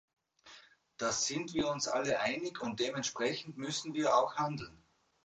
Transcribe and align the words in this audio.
Da 0.97 1.11
sind 1.11 1.53
wir 1.53 1.67
uns 1.67 1.87
alle 1.87 2.21
einig, 2.21 2.59
und 2.63 2.79
dementsprechend 2.79 3.59
müssen 3.59 3.93
wir 3.93 4.15
auch 4.17 4.35
handeln. 4.35 4.83